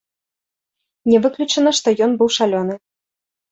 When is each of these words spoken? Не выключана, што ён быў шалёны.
Не 1.11 1.17
выключана, 1.27 1.75
што 1.81 1.87
ён 2.07 2.11
быў 2.25 2.29
шалёны. 2.39 2.75